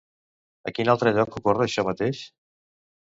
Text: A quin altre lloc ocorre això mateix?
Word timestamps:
A 0.71 0.71
quin 0.77 0.89
altre 0.95 1.13
lloc 1.17 1.37
ocorre 1.41 1.65
això 1.67 1.85
mateix? 1.91 2.23